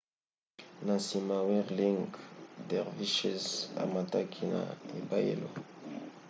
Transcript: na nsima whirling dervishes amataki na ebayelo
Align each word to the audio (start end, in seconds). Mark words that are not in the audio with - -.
na 0.85 0.93
nsima 1.01 1.35
whirling 1.47 2.03
dervishes 2.69 3.45
amataki 3.83 4.43
na 4.53 4.61
ebayelo 4.99 5.49